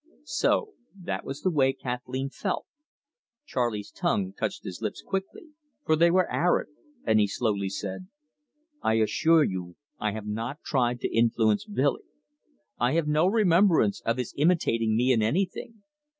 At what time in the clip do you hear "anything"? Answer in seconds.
15.21-15.83